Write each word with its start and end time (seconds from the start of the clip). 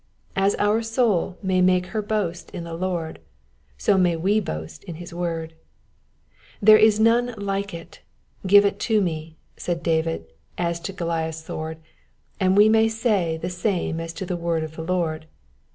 As 0.35 0.55
our 0.55 0.81
soul 0.81 1.37
may 1.43 1.61
make 1.61 1.85
her 1.93 2.01
boast 2.01 2.49
in 2.55 2.63
the 2.63 2.73
Lord, 2.73 3.19
so 3.77 3.99
may 3.99 4.15
we 4.15 4.39
boast 4.39 4.83
in 4.85 4.95
his 4.95 5.13
word." 5.13 5.53
There 6.59 6.75
is 6.79 6.99
none 6.99 7.35
like 7.37 7.71
it: 7.71 7.99
give 8.47 8.65
it 8.65 8.89
me," 8.89 9.37
said 9.57 9.83
David 9.83 10.25
as 10.57 10.79
to 10.79 10.93
Goliath's 10.93 11.43
sword, 11.43 11.77
and 12.39 12.57
we 12.57 12.67
may 12.67 12.87
say 12.89 13.37
the 13.37 13.51
same 13.51 13.99
as 13.99 14.11
to 14.13 14.25
the 14.25 14.35
word 14.35 14.63
of 14.63 14.75
the 14.75 14.81
Lord. 14.81 15.27